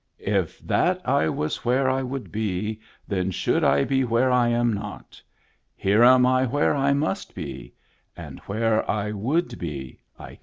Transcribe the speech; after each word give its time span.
If 0.33 0.57
that 0.61 0.99
I 1.07 1.29
was 1.29 1.63
where 1.63 1.87
I 1.87 2.01
would 2.01 2.31
be, 2.31 2.79
Then 3.07 3.29
should 3.29 3.63
I 3.63 3.83
be 3.83 4.03
where 4.03 4.31
I 4.31 4.47
am 4.47 4.73
not; 4.73 5.21
Here 5.75 6.01
am 6.03 6.25
I 6.25 6.43
where 6.47 6.73
I 6.73 6.91
must 6.91 7.35
be, 7.35 7.75
And 8.17 8.39
where 8.47 8.89
I 8.89 9.11
would 9.11 9.59
be 9.59 9.99
I 10.17 10.25
cannot. 10.25 10.39